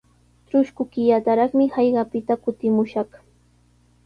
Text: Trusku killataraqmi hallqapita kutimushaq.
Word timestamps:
Trusku 0.47 0.85
killataraqmi 0.95 1.67
hallqapita 1.75 2.39
kutimushaq. 2.49 3.09